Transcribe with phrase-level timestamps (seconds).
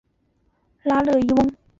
[0.81, 1.53] 拉热伊翁。